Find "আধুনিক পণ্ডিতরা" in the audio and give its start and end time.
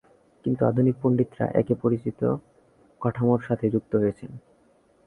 0.65-1.45